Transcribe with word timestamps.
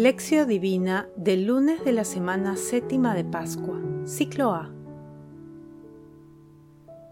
Lección 0.00 0.48
Divina 0.48 1.10
del 1.14 1.44
lunes 1.44 1.84
de 1.84 1.92
la 1.92 2.04
semana 2.04 2.56
séptima 2.56 3.14
de 3.14 3.22
Pascua, 3.22 3.78
ciclo 4.06 4.52
A. 4.52 4.72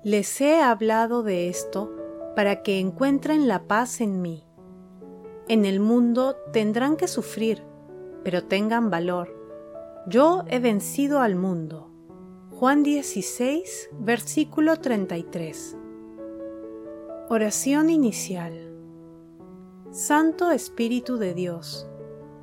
Les 0.05 0.41
he 0.41 0.63
hablado 0.63 1.23
de 1.23 1.51
esto 1.51 1.95
para 2.35 2.63
que 2.63 2.81
encuentren 2.81 3.47
la 3.47 3.69
paz 3.69 4.01
en 4.01 4.23
mí. 4.23 4.43
En 5.49 5.67
el 5.67 5.81
mundo 5.81 6.37
tendrán 6.51 6.97
que 6.97 7.09
sufrir, 7.09 7.63
pero 8.25 8.45
tengan 8.45 8.89
valor. 8.89 9.37
Yo 10.07 10.45
he 10.49 10.59
vencido 10.59 11.21
al 11.21 11.37
mundo. 11.37 11.91
Juan 12.53 12.83
16, 12.85 13.91
versículo 14.01 14.79
33. 14.79 15.77
Oración 17.29 17.91
inicial. 17.91 18.73
Santo 19.91 20.51
Espíritu 20.53 21.19
de 21.19 21.35
Dios 21.35 21.87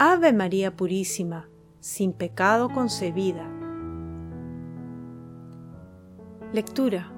Ave 0.00 0.32
María 0.32 0.74
Purísima, 0.74 1.48
sin 1.78 2.14
pecado 2.14 2.68
concebida. 2.68 3.48
Lectura. 6.52 7.12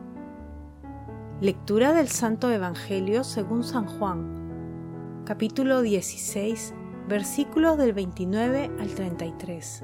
Lectura 1.41 1.95
del 1.95 2.09
Santo 2.09 2.51
Evangelio 2.51 3.25
según 3.25 3.65
San 3.65 3.87
Juan, 3.87 5.23
capítulo 5.25 5.81
16, 5.81 6.75
versículos 7.09 7.79
del 7.79 7.95
29 7.95 8.71
al 8.79 8.89
33. 8.95 9.83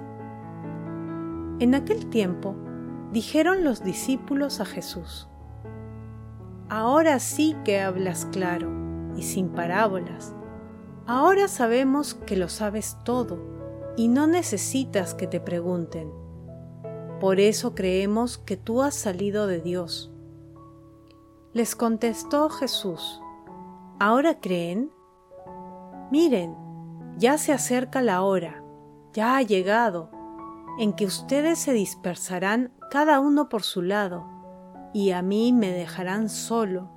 En 1.61 1.75
aquel 1.75 2.11
tiempo 2.11 2.55
dijeron 3.11 3.65
los 3.65 3.83
discípulos 3.83 4.61
a 4.61 4.67
Jesús, 4.67 5.31
Ahora 6.69 7.20
sí 7.20 7.57
que 7.65 7.81
hablas 7.81 8.27
claro 8.27 8.70
y 9.17 9.23
sin 9.23 9.48
parábolas 9.48 10.35
Ahora 11.06 11.48
sabemos 11.48 12.14
que 12.14 12.36
lo 12.36 12.48
sabes 12.48 12.97
todo 13.05 13.41
y 13.97 14.06
no 14.06 14.28
necesitas 14.28 15.14
que 15.14 15.27
te 15.27 15.41
pregunten. 15.41 16.12
Por 17.19 17.41
eso 17.41 17.75
creemos 17.75 18.39
que 18.39 18.56
tú 18.56 18.83
has 18.83 18.95
salido 18.95 19.48
de 19.48 19.61
Dios. 19.61 20.12
Les 21.53 21.75
contestó 21.75 22.48
Jesús, 22.50 23.20
¿ahora 23.98 24.39
creen? 24.39 24.92
Miren, 26.12 26.56
ya 27.19 27.36
se 27.36 27.53
acerca 27.53 28.00
la 28.00 28.23
hora, 28.23 28.62
ya 29.12 29.36
ha 29.36 29.42
llegado, 29.42 30.11
en 30.78 30.92
que 30.92 31.05
ustedes 31.05 31.58
se 31.58 31.73
dispersarán 31.73 32.73
cada 32.92 33.19
uno 33.19 33.48
por 33.48 33.64
su 33.64 33.83
lado, 33.83 34.25
y 34.95 35.11
a 35.11 35.20
mí 35.20 35.53
me 35.53 35.73
dejarán 35.73 36.28
solo. 36.28 36.91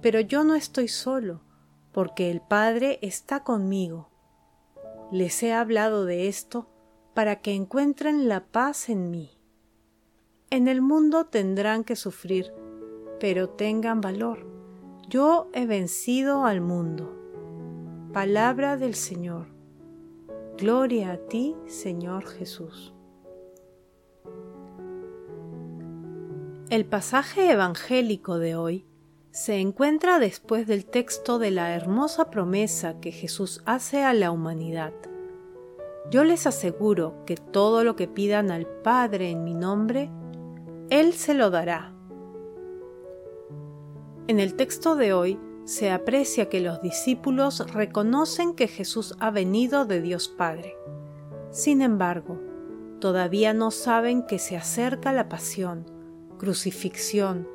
Pero 0.00 0.18
yo 0.18 0.42
no 0.42 0.56
estoy 0.56 0.88
solo 0.88 1.51
porque 1.92 2.30
el 2.30 2.40
Padre 2.40 2.98
está 3.02 3.44
conmigo. 3.44 4.08
Les 5.10 5.42
he 5.42 5.52
hablado 5.52 6.04
de 6.04 6.28
esto 6.28 6.68
para 7.14 7.40
que 7.40 7.54
encuentren 7.54 8.28
la 8.28 8.46
paz 8.46 8.88
en 8.88 9.10
mí. 9.10 9.30
En 10.50 10.68
el 10.68 10.80
mundo 10.80 11.26
tendrán 11.26 11.84
que 11.84 11.96
sufrir, 11.96 12.52
pero 13.20 13.50
tengan 13.50 14.00
valor. 14.00 14.46
Yo 15.08 15.48
he 15.52 15.66
vencido 15.66 16.44
al 16.44 16.60
mundo. 16.60 17.18
Palabra 18.12 18.76
del 18.76 18.94
Señor. 18.94 19.46
Gloria 20.56 21.12
a 21.12 21.16
ti, 21.16 21.54
Señor 21.66 22.26
Jesús. 22.26 22.94
El 26.70 26.86
pasaje 26.86 27.50
evangélico 27.50 28.38
de 28.38 28.56
hoy 28.56 28.86
se 29.32 29.60
encuentra 29.60 30.18
después 30.18 30.66
del 30.66 30.84
texto 30.84 31.38
de 31.38 31.50
la 31.50 31.74
hermosa 31.74 32.28
promesa 32.28 33.00
que 33.00 33.12
Jesús 33.12 33.62
hace 33.64 34.04
a 34.04 34.12
la 34.12 34.30
humanidad. 34.30 34.92
Yo 36.10 36.22
les 36.22 36.46
aseguro 36.46 37.24
que 37.24 37.36
todo 37.36 37.82
lo 37.82 37.96
que 37.96 38.06
pidan 38.06 38.50
al 38.50 38.66
Padre 38.66 39.30
en 39.30 39.42
mi 39.42 39.54
nombre, 39.54 40.10
Él 40.90 41.14
se 41.14 41.32
lo 41.32 41.48
dará. 41.48 41.94
En 44.28 44.38
el 44.38 44.54
texto 44.54 44.96
de 44.96 45.14
hoy 45.14 45.40
se 45.64 45.90
aprecia 45.90 46.50
que 46.50 46.60
los 46.60 46.82
discípulos 46.82 47.72
reconocen 47.72 48.54
que 48.54 48.68
Jesús 48.68 49.14
ha 49.18 49.30
venido 49.30 49.86
de 49.86 50.02
Dios 50.02 50.28
Padre. 50.28 50.76
Sin 51.50 51.80
embargo, 51.80 52.38
todavía 53.00 53.54
no 53.54 53.70
saben 53.70 54.26
que 54.26 54.38
se 54.38 54.58
acerca 54.58 55.10
la 55.10 55.30
pasión, 55.30 55.86
crucifixión, 56.36 57.48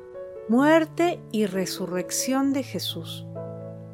muerte 0.48 1.20
y 1.30 1.44
resurrección 1.44 2.54
de 2.54 2.62
Jesús, 2.62 3.26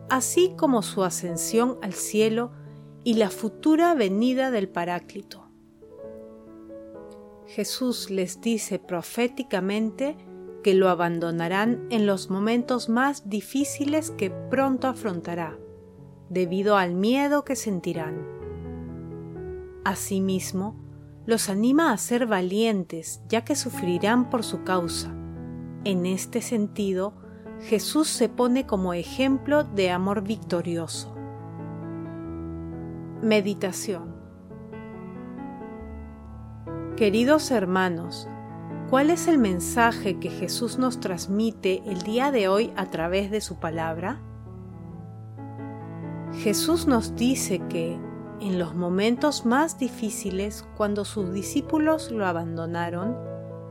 así 0.08 0.54
como 0.56 0.82
su 0.82 1.02
ascensión 1.02 1.78
al 1.82 1.94
cielo 1.94 2.52
y 3.02 3.14
la 3.14 3.30
futura 3.30 3.94
venida 3.94 4.52
del 4.52 4.68
Paráclito. 4.68 5.48
Jesús 7.46 8.08
les 8.10 8.40
dice 8.40 8.78
proféticamente 8.78 10.16
que 10.62 10.74
lo 10.74 10.88
abandonarán 10.88 11.86
en 11.90 12.06
los 12.06 12.30
momentos 12.30 12.88
más 12.88 13.28
difíciles 13.28 14.12
que 14.12 14.30
pronto 14.30 14.86
afrontará, 14.86 15.58
debido 16.30 16.76
al 16.76 16.94
miedo 16.94 17.44
que 17.44 17.56
sentirán. 17.56 18.26
Asimismo, 19.84 20.76
los 21.26 21.48
anima 21.48 21.92
a 21.92 21.98
ser 21.98 22.26
valientes, 22.26 23.22
ya 23.28 23.44
que 23.44 23.56
sufrirán 23.56 24.30
por 24.30 24.44
su 24.44 24.62
causa 24.62 25.14
en 25.84 26.06
este 26.06 26.42
sentido, 26.42 27.14
Jesús 27.60 28.08
se 28.08 28.28
pone 28.28 28.66
como 28.66 28.94
ejemplo 28.94 29.64
de 29.64 29.90
amor 29.90 30.22
victorioso. 30.22 31.14
Meditación 33.22 34.14
Queridos 36.96 37.50
hermanos, 37.50 38.28
¿cuál 38.88 39.10
es 39.10 39.26
el 39.26 39.38
mensaje 39.38 40.20
que 40.20 40.30
Jesús 40.30 40.78
nos 40.78 41.00
transmite 41.00 41.82
el 41.86 42.02
día 42.02 42.30
de 42.30 42.46
hoy 42.46 42.72
a 42.76 42.88
través 42.88 43.32
de 43.32 43.40
su 43.40 43.56
palabra? 43.56 44.20
Jesús 46.34 46.86
nos 46.86 47.16
dice 47.16 47.60
que, 47.68 47.98
en 48.40 48.60
los 48.60 48.76
momentos 48.76 49.44
más 49.44 49.76
difíciles, 49.76 50.64
cuando 50.76 51.04
sus 51.04 51.32
discípulos 51.32 52.12
lo 52.12 52.26
abandonaron, 52.26 53.16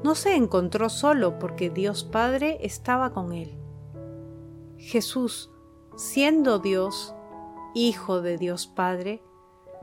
no 0.03 0.16
se 0.16 0.36
encontró 0.36 0.90
solo 0.90 1.40
porque 1.40 1.69
Dios 1.69 2.03
Padre 2.03 2.58
estaba 2.62 3.14
con 3.14 3.34
él. 3.34 3.58
Jesús, 4.78 5.50
siendo 5.96 6.59
Dios, 6.59 7.16
Hijo 7.74 8.22
de 8.22 8.38
Dios 8.38 8.68
Padre, 8.68 9.24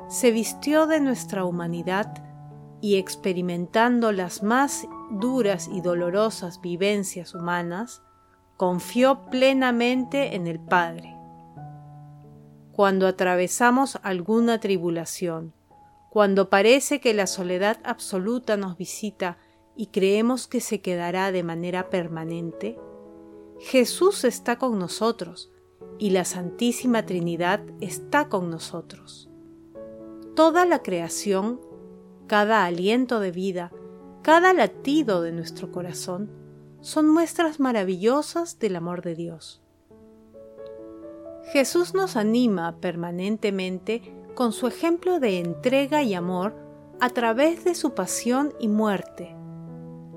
se 0.08 0.31
vistió 0.31 0.86
de 0.86 1.00
nuestra 1.00 1.44
humanidad 1.44 2.22
y 2.81 2.97
experimentando 2.97 4.12
las 4.12 4.42
más 4.42 4.87
duras 5.11 5.69
y 5.72 5.81
dolorosas 5.81 6.61
vivencias 6.61 7.34
humanas, 7.34 8.02
confió 8.56 9.26
plenamente 9.26 10.37
en 10.37 10.46
el 10.46 10.61
Padre. 10.61 11.17
Cuando 12.72 13.06
atravesamos 13.06 13.99
alguna 14.02 14.61
tribulación, 14.61 15.52
cuando 16.11 16.50
parece 16.50 17.00
que 17.00 17.14
la 17.14 17.26
soledad 17.26 17.78
absoluta 17.84 18.56
nos 18.56 18.76
visita 18.76 19.38
y 19.76 19.87
creemos 19.87 20.46
que 20.46 20.61
se 20.61 20.81
quedará 20.81 21.32
de 21.32 21.43
manera 21.43 21.90
permanente, 21.90 22.78
Jesús 23.58 24.25
está 24.25 24.56
con 24.56 24.78
nosotros 24.78 25.52
y 25.99 26.11
la 26.11 26.25
Santísima 26.25 27.05
Trinidad 27.05 27.61
está 27.81 28.28
con 28.28 28.50
nosotros. 28.50 29.28
Toda 30.34 30.64
la 30.64 30.82
creación, 30.82 31.61
cada 32.26 32.64
aliento 32.64 33.20
de 33.20 33.32
vida, 33.32 33.72
cada 34.22 34.52
latido 34.52 35.22
de 35.22 35.32
nuestro 35.32 35.70
corazón, 35.70 36.31
son 36.81 37.08
muestras 37.08 37.61
maravillosas 37.61 38.58
del 38.58 38.76
amor 38.76 39.02
de 39.02 39.14
Dios. 39.14 39.62
Jesús 41.52 41.94
nos 41.94 42.17
anima 42.17 42.81
permanentemente 42.81 44.14
con 44.34 44.52
su 44.52 44.67
ejemplo 44.67 45.20
de 45.20 45.38
entrega 45.40 46.02
y 46.02 46.14
amor 46.14 46.55
a 47.00 47.11
través 47.11 47.64
de 47.64 47.75
su 47.75 47.94
pasión 47.94 48.55
y 48.61 48.69
muerte, 48.69 49.37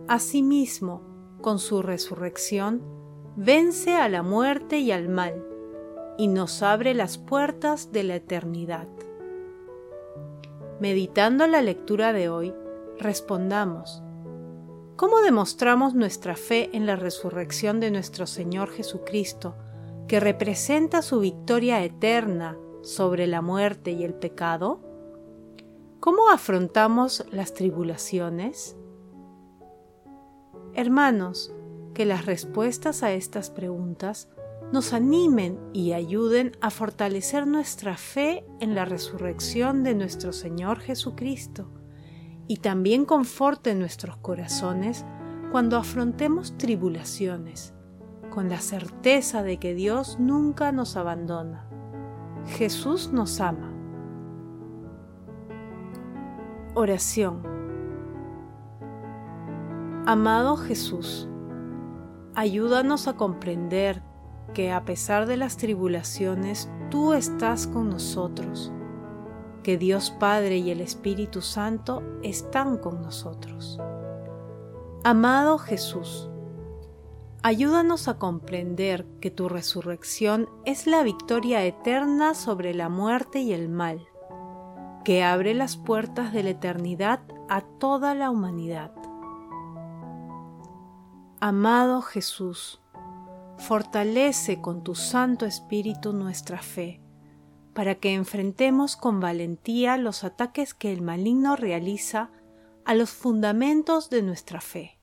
Asimismo, 0.08 1.02
con 1.42 1.60
su 1.60 1.82
resurrección, 1.82 2.82
vence 3.38 3.96
a 3.96 4.10
la 4.10 4.22
muerte 4.22 4.80
y 4.80 4.92
al 4.92 5.08
mal, 5.08 5.46
y 6.18 6.28
nos 6.28 6.62
abre 6.62 6.94
las 6.94 7.18
puertas 7.18 7.92
de 7.92 8.04
la 8.04 8.16
eternidad. 8.16 8.88
meditando 10.80 11.48
la 11.48 11.62
lectura 11.62 12.12
de 12.12 12.28
hoy, 12.28 12.54
respondamos, 13.00 14.04
¿cómo 14.98 15.22
demostramos 15.22 15.94
nuestra 15.94 16.36
fe 16.36 16.70
en 16.74 16.86
la 16.86 16.98
resurrección 16.98 17.80
de 17.80 17.90
nuestro 17.90 18.28
Señor 18.28 18.70
Jesucristo, 18.70 19.56
que 20.10 20.20
representa 20.20 21.02
su 21.02 21.22
victoria 21.22 21.82
eterna 21.86 22.58
sobre 22.82 23.28
la 23.28 23.42
muerte 23.42 23.92
y 23.92 24.04
el 24.04 24.14
pecado? 24.14 24.82
¿Cómo 26.02 26.30
afrontamos 26.30 27.26
las 27.32 27.54
tribulaciones? 27.54 28.76
Hermanos, 30.76 31.54
que 31.94 32.06
las 32.06 32.26
respuestas 32.26 33.04
a 33.04 33.12
estas 33.12 33.52
preguntas 33.52 34.28
nos 34.72 34.94
animen 34.94 35.60
y 35.72 35.92
ayuden 35.94 36.54
a 36.62 36.72
fortalecer 36.72 37.46
nuestra 37.46 37.96
fe 37.96 38.44
en 38.60 38.74
la 38.74 38.86
resurrección 38.86 39.84
de 39.84 39.94
nuestro 39.94 40.34
Señor 40.34 40.80
Jesucristo 40.80 41.70
y 42.48 42.58
también 42.58 43.06
conforten 43.06 43.78
nuestros 43.78 44.18
corazones 44.18 45.06
cuando 45.52 45.78
afrontemos 45.78 46.58
tribulaciones, 46.58 47.76
con 48.32 48.50
la 48.50 48.60
certeza 48.60 49.44
de 49.44 49.58
que 49.60 49.76
Dios 49.76 50.18
nunca 50.20 50.72
nos 50.72 50.98
abandona. 50.98 51.70
Jesús 52.48 53.12
nos 53.14 53.40
ama. 53.40 53.72
Oración 56.74 57.63
Amado 60.06 60.58
Jesús, 60.58 61.30
ayúdanos 62.36 63.08
a 63.08 63.14
comprender 63.14 64.04
que 64.54 64.74
a 64.74 64.84
pesar 64.84 65.28
de 65.28 65.38
las 65.38 65.56
tribulaciones, 65.56 66.70
tú 66.92 67.14
estás 67.14 67.68
con 67.68 67.90
nosotros, 67.90 68.74
que 69.64 69.78
Dios 69.78 70.12
Padre 70.12 70.58
y 70.58 70.72
el 70.72 70.82
Espíritu 70.82 71.42
Santo 71.42 72.04
están 72.22 72.80
con 72.80 73.02
nosotros. 73.02 73.80
Amado 75.06 75.58
Jesús, 75.58 76.30
ayúdanos 77.42 78.10
a 78.10 78.18
comprender 78.18 79.06
que 79.22 79.32
tu 79.32 79.48
resurrección 79.48 80.50
es 80.66 80.86
la 80.86 81.04
victoria 81.04 81.64
eterna 81.64 82.34
sobre 82.34 82.74
la 82.74 82.90
muerte 82.90 83.40
y 83.40 83.54
el 83.54 83.70
mal, 83.70 84.06
que 85.06 85.24
abre 85.24 85.54
las 85.54 85.78
puertas 85.78 86.34
de 86.34 86.44
la 86.44 86.50
eternidad 86.50 87.22
a 87.48 87.62
toda 87.62 88.14
la 88.16 88.32
humanidad. 88.32 88.92
Amado 91.46 92.02
Jesús, 92.02 92.80
fortalece 93.58 94.62
con 94.62 94.82
tu 94.82 94.96
Santo 94.96 95.46
Espíritu 95.46 96.14
nuestra 96.14 96.60
fe, 96.60 97.02
para 97.74 97.96
que 97.96 98.14
enfrentemos 98.14 98.96
con 98.96 99.20
valentía 99.20 99.98
los 99.98 100.24
ataques 100.24 100.74
que 100.74 100.94
el 100.94 101.02
maligno 101.02 101.58
realiza 101.58 102.30
a 102.86 102.96
los 102.96 103.10
fundamentos 103.10 104.10
de 104.10 104.22
nuestra 104.22 104.62
fe. 104.62 104.98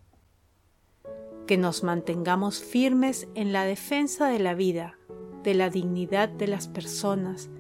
Que 1.46 1.58
nos 1.58 1.82
mantengamos 1.84 2.64
firmes 2.64 3.28
en 3.34 3.52
la 3.52 3.66
defensa 3.66 4.28
de 4.28 4.38
la 4.38 4.54
vida, 4.54 4.96
de 5.42 5.52
la 5.52 5.68
dignidad 5.68 6.30
de 6.30 6.46
las 6.46 6.68
personas, 6.68 7.50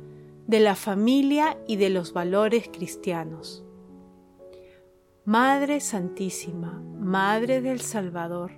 de 0.46 0.58
la 0.58 0.74
familia 0.74 1.58
y 1.66 1.76
de 1.76 1.90
los 1.90 2.14
valores 2.14 2.70
cristianos. 2.72 3.62
Madre 5.26 5.80
Santísima, 5.80 6.82
Madre 6.98 7.60
del 7.60 7.82
Salvador, 7.82 8.52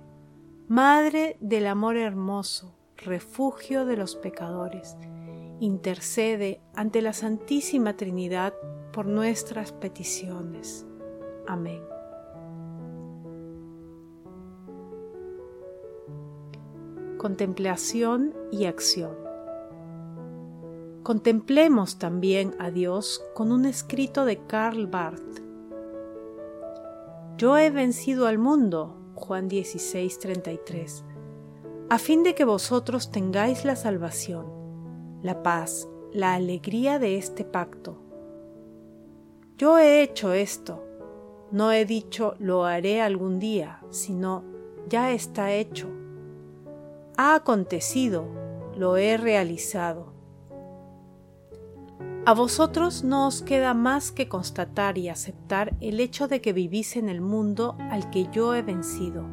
Madre 0.75 1.37
del 1.39 1.67
amor 1.67 1.97
hermoso, 1.97 2.73
refugio 2.97 3.85
de 3.85 3.95
los 3.95 4.15
pecadores, 4.15 4.97
intercede 5.59 6.61
ante 6.73 7.03
la 7.03 7.13
Santísima 7.13 7.95
Trinidad 7.95 8.55
por 8.91 9.05
nuestras 9.05 9.71
peticiones. 9.71 10.87
Amén. 11.45 11.83
Contemplación 17.19 18.33
y 18.51 18.65
acción. 18.65 19.15
Contemplemos 21.03 21.99
también 21.99 22.55
a 22.57 22.71
Dios 22.71 23.23
con 23.35 23.51
un 23.51 23.65
escrito 23.65 24.25
de 24.25 24.43
Karl 24.47 24.87
Barth. 24.87 25.39
Yo 27.37 27.59
he 27.59 27.69
vencido 27.69 28.25
al 28.25 28.39
mundo, 28.39 29.02
Juan 29.15 29.47
16, 29.47 30.19
33, 30.19 31.05
a 31.89 31.97
fin 31.99 32.23
de 32.23 32.35
que 32.35 32.45
vosotros 32.45 33.11
tengáis 33.11 33.65
la 33.65 33.75
salvación, 33.75 34.45
la 35.21 35.43
paz, 35.43 35.87
la 36.11 36.33
alegría 36.33 36.99
de 36.99 37.17
este 37.17 37.43
pacto. 37.43 38.01
Yo 39.57 39.77
he 39.77 40.01
hecho 40.01 40.33
esto, 40.33 40.83
no 41.51 41.71
he 41.71 41.85
dicho 41.85 42.35
lo 42.39 42.65
haré 42.65 43.01
algún 43.01 43.39
día, 43.39 43.81
sino 43.91 44.43
ya 44.89 45.11
está 45.11 45.53
hecho. 45.53 45.89
Ha 47.15 47.35
acontecido, 47.35 48.25
lo 48.75 48.97
he 48.97 49.17
realizado. 49.17 50.12
A 52.25 52.33
vosotros 52.33 53.03
no 53.03 53.27
os 53.27 53.41
queda 53.41 53.73
más 53.73 54.13
que 54.13 54.29
constatar 54.29 54.97
y 54.97 55.09
aceptar 55.09 55.75
el 55.81 55.99
hecho 55.99 56.29
de 56.29 56.39
que 56.39 56.53
vivís 56.53 56.95
en 56.95 57.09
el 57.09 57.19
mundo 57.19 57.75
al 57.91 58.09
que 58.11 58.29
yo 58.31 58.55
he 58.55 58.61
vencido. 58.61 59.25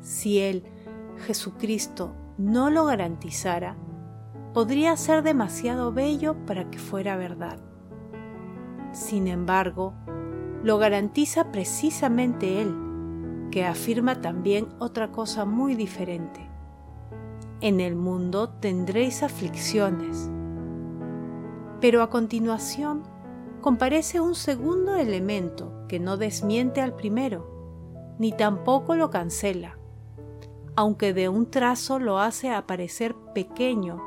Si 0.00 0.38
Él, 0.38 0.62
Jesucristo, 1.26 2.14
no 2.36 2.70
lo 2.70 2.84
garantizara, 2.84 3.76
podría 4.54 4.96
ser 4.96 5.24
demasiado 5.24 5.92
bello 5.92 6.36
para 6.46 6.70
que 6.70 6.78
fuera 6.78 7.16
verdad. 7.16 7.58
Sin 8.92 9.26
embargo, 9.26 9.94
lo 10.62 10.78
garantiza 10.78 11.50
precisamente 11.50 12.62
Él, 12.62 13.48
que 13.50 13.64
afirma 13.64 14.20
también 14.20 14.68
otra 14.78 15.10
cosa 15.10 15.44
muy 15.44 15.74
diferente. 15.74 16.48
En 17.60 17.80
el 17.80 17.96
mundo 17.96 18.48
tendréis 18.48 19.24
aflicciones 19.24 20.30
pero 21.80 22.02
a 22.02 22.10
continuación 22.10 23.02
comparece 23.60 24.20
un 24.20 24.34
segundo 24.34 24.96
elemento 24.96 25.86
que 25.88 26.00
no 26.00 26.16
desmiente 26.16 26.80
al 26.80 26.94
primero, 26.94 28.16
ni 28.18 28.32
tampoco 28.32 28.96
lo 28.96 29.10
cancela, 29.10 29.78
aunque 30.74 31.12
de 31.12 31.28
un 31.28 31.50
trazo 31.50 31.98
lo 31.98 32.18
hace 32.18 32.50
aparecer 32.50 33.14
pequeño 33.34 34.02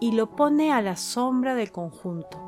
y 0.00 0.12
lo 0.12 0.36
pone 0.36 0.72
a 0.72 0.82
la 0.82 0.96
sombra 0.96 1.54
del 1.54 1.72
conjunto. 1.72 2.42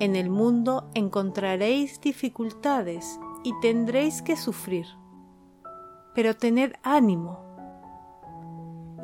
En 0.00 0.16
el 0.16 0.28
mundo 0.28 0.90
encontraréis 0.94 2.00
dificultades 2.00 3.20
y 3.44 3.52
tendréis 3.60 4.22
que 4.22 4.36
sufrir, 4.36 4.86
pero 6.14 6.34
tened 6.34 6.72
ánimo. 6.82 7.38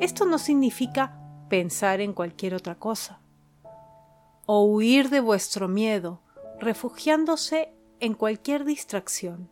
Esto 0.01 0.25
no 0.25 0.37
significa 0.37 1.17
pensar 1.47 2.01
en 2.01 2.13
cualquier 2.13 2.55
otra 2.55 2.75
cosa 2.75 3.20
o 4.53 4.65
huir 4.65 5.09
de 5.09 5.21
vuestro 5.21 5.69
miedo, 5.69 6.19
refugiándose 6.59 7.73
en 8.01 8.13
cualquier 8.13 8.65
distracción, 8.65 9.49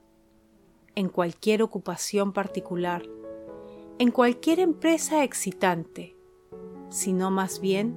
en 0.93 1.07
cualquier 1.07 1.63
ocupación 1.63 2.33
particular, 2.33 3.03
en 3.97 4.11
cualquier 4.11 4.59
empresa 4.59 5.23
excitante, 5.23 6.17
sino 6.89 7.31
más 7.31 7.61
bien, 7.61 7.95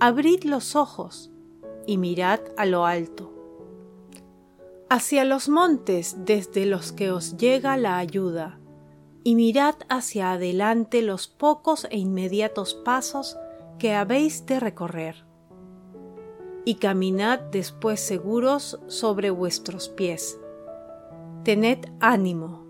abrid 0.00 0.44
los 0.44 0.74
ojos 0.74 1.30
y 1.86 1.98
mirad 1.98 2.40
a 2.56 2.64
lo 2.64 2.86
alto, 2.86 3.34
hacia 4.88 5.22
los 5.26 5.50
montes 5.50 6.16
desde 6.24 6.64
los 6.64 6.92
que 6.92 7.10
os 7.10 7.36
llega 7.36 7.76
la 7.76 7.98
ayuda, 7.98 8.58
y 9.22 9.34
mirad 9.34 9.74
hacia 9.90 10.32
adelante 10.32 11.02
los 11.02 11.28
pocos 11.28 11.86
e 11.90 11.98
inmediatos 11.98 12.72
pasos 12.72 13.36
que 13.78 13.92
habéis 13.92 14.46
de 14.46 14.60
recorrer 14.60 15.25
y 16.66 16.74
caminad 16.74 17.38
después 17.38 18.00
seguros 18.00 18.80
sobre 18.88 19.30
vuestros 19.30 19.88
pies. 19.88 20.38
Tened 21.44 21.86
ánimo. 22.00 22.66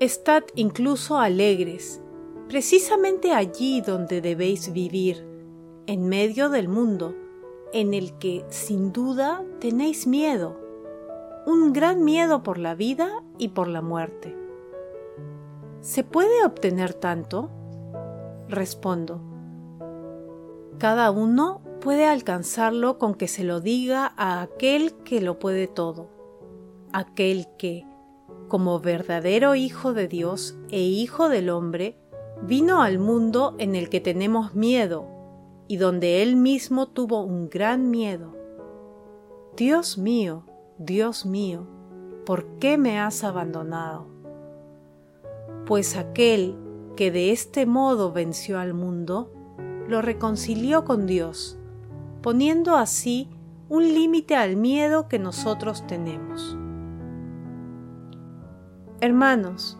Estad 0.00 0.44
incluso 0.54 1.16
alegres, 1.18 2.02
precisamente 2.46 3.32
allí 3.32 3.80
donde 3.80 4.20
debéis 4.20 4.70
vivir, 4.74 5.26
en 5.86 6.06
medio 6.10 6.50
del 6.50 6.68
mundo, 6.68 7.14
en 7.72 7.94
el 7.94 8.18
que 8.18 8.44
sin 8.50 8.92
duda 8.92 9.42
tenéis 9.58 10.06
miedo, 10.06 10.60
un 11.46 11.72
gran 11.72 12.04
miedo 12.04 12.42
por 12.42 12.58
la 12.58 12.74
vida 12.74 13.24
y 13.38 13.48
por 13.48 13.66
la 13.66 13.80
muerte. 13.80 14.36
¿Se 15.80 16.04
puede 16.04 16.44
obtener 16.44 16.92
tanto? 16.92 17.48
Respondo. 18.46 19.22
Cada 20.78 21.10
uno 21.10 21.62
puede 21.86 22.06
alcanzarlo 22.06 22.98
con 22.98 23.14
que 23.14 23.28
se 23.28 23.44
lo 23.44 23.60
diga 23.60 24.12
a 24.16 24.42
aquel 24.42 24.92
que 25.04 25.20
lo 25.20 25.38
puede 25.38 25.68
todo, 25.68 26.10
aquel 26.92 27.46
que, 27.58 27.86
como 28.48 28.80
verdadero 28.80 29.54
Hijo 29.54 29.92
de 29.92 30.08
Dios 30.08 30.58
e 30.68 30.80
Hijo 30.80 31.28
del 31.28 31.48
hombre, 31.48 31.96
vino 32.42 32.82
al 32.82 32.98
mundo 32.98 33.54
en 33.58 33.76
el 33.76 33.88
que 33.88 34.00
tenemos 34.00 34.56
miedo 34.56 35.06
y 35.68 35.76
donde 35.76 36.24
Él 36.24 36.34
mismo 36.34 36.88
tuvo 36.88 37.22
un 37.22 37.48
gran 37.48 37.88
miedo. 37.88 38.34
Dios 39.56 39.96
mío, 39.96 40.44
Dios 40.78 41.24
mío, 41.24 41.68
¿por 42.24 42.58
qué 42.58 42.78
me 42.78 42.98
has 42.98 43.22
abandonado? 43.22 44.08
Pues 45.66 45.96
aquel 45.96 46.56
que 46.96 47.12
de 47.12 47.30
este 47.30 47.64
modo 47.64 48.10
venció 48.10 48.58
al 48.58 48.74
mundo, 48.74 49.32
lo 49.86 50.02
reconcilió 50.02 50.84
con 50.84 51.06
Dios, 51.06 51.55
poniendo 52.26 52.76
así 52.76 53.28
un 53.68 53.84
límite 53.84 54.34
al 54.34 54.56
miedo 54.56 55.06
que 55.06 55.20
nosotros 55.20 55.86
tenemos. 55.86 56.58
Hermanos, 59.00 59.78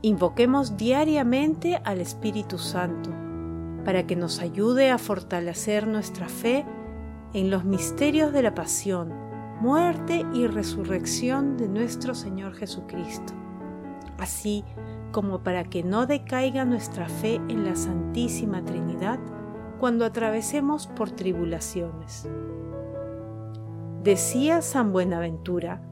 invoquemos 0.00 0.78
diariamente 0.78 1.78
al 1.84 2.00
Espíritu 2.00 2.56
Santo 2.56 3.10
para 3.84 4.06
que 4.06 4.16
nos 4.16 4.40
ayude 4.40 4.90
a 4.90 4.96
fortalecer 4.96 5.86
nuestra 5.86 6.30
fe 6.30 6.64
en 7.34 7.50
los 7.50 7.66
misterios 7.66 8.32
de 8.32 8.44
la 8.44 8.54
pasión, 8.54 9.12
muerte 9.60 10.24
y 10.32 10.46
resurrección 10.46 11.58
de 11.58 11.68
nuestro 11.68 12.14
Señor 12.14 12.54
Jesucristo, 12.54 13.34
así 14.16 14.64
como 15.12 15.42
para 15.42 15.64
que 15.64 15.82
no 15.82 16.06
decaiga 16.06 16.64
nuestra 16.64 17.10
fe 17.10 17.34
en 17.50 17.66
la 17.66 17.76
Santísima 17.76 18.64
Trinidad 18.64 19.20
cuando 19.78 20.04
atravesemos 20.04 20.86
por 20.86 21.10
tribulaciones. 21.10 22.28
Decía 24.02 24.62
San 24.62 24.92
Buenaventura 24.92 25.82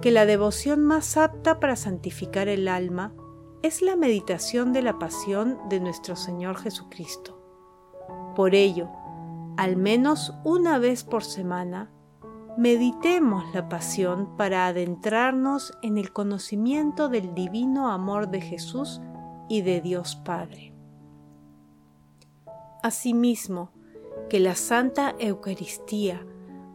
que 0.00 0.10
la 0.10 0.26
devoción 0.26 0.84
más 0.84 1.16
apta 1.16 1.58
para 1.60 1.76
santificar 1.76 2.48
el 2.48 2.68
alma 2.68 3.12
es 3.62 3.82
la 3.82 3.96
meditación 3.96 4.72
de 4.72 4.82
la 4.82 4.98
pasión 4.98 5.58
de 5.68 5.80
nuestro 5.80 6.14
Señor 6.14 6.56
Jesucristo. 6.56 7.38
Por 8.36 8.54
ello, 8.54 8.88
al 9.56 9.76
menos 9.76 10.34
una 10.44 10.78
vez 10.78 11.02
por 11.02 11.24
semana, 11.24 11.90
meditemos 12.56 13.44
la 13.52 13.68
pasión 13.68 14.36
para 14.36 14.68
adentrarnos 14.68 15.72
en 15.82 15.98
el 15.98 16.12
conocimiento 16.12 17.08
del 17.08 17.34
divino 17.34 17.90
amor 17.90 18.28
de 18.30 18.40
Jesús 18.40 19.00
y 19.48 19.62
de 19.62 19.80
Dios 19.80 20.14
Padre. 20.16 20.77
Asimismo, 22.88 23.70
que 24.30 24.40
la 24.40 24.54
Santa 24.54 25.14
Eucaristía, 25.18 26.24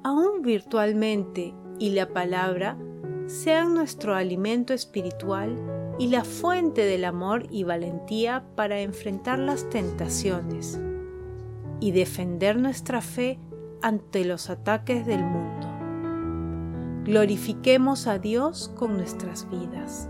aún 0.04 0.44
virtualmente, 0.44 1.56
y 1.80 1.90
la 1.90 2.10
palabra 2.10 2.78
sean 3.26 3.74
nuestro 3.74 4.14
alimento 4.14 4.76
espiritual 4.76 5.58
y 5.98 6.10
la 6.10 6.24
fuente 6.24 6.86
del 6.86 7.06
amor 7.06 7.48
y 7.50 7.64
valentía 7.64 8.46
para 8.56 8.82
enfrentar 8.82 9.40
las 9.40 9.68
tentaciones 9.72 10.80
y 11.80 11.90
defender 11.94 12.58
nuestra 12.58 13.02
fe 13.02 13.40
ante 13.82 14.24
los 14.24 14.52
ataques 14.52 15.08
del 15.08 15.24
mundo. 15.24 15.68
Glorifiquemos 17.06 18.06
a 18.06 18.20
Dios 18.20 18.72
con 18.76 18.98
nuestras 18.98 19.50
vidas. 19.50 20.10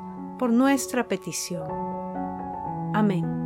por 0.41 0.51
nuestra 0.51 1.07
petición. 1.07 1.69
Amén. 2.95 3.40